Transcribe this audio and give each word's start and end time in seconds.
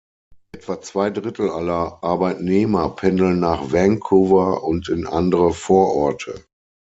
Etwa 0.53 0.81
zwei 0.81 1.11
Drittel 1.11 1.51
aller 1.51 1.99
Arbeitnehmer 2.01 2.89
pendeln 2.89 3.39
nach 3.39 3.71
Vancouver 3.71 4.63
und 4.63 4.89
in 4.89 5.05
andere 5.05 5.53
Vororte. 5.53 6.43